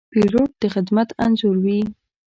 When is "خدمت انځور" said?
0.73-1.55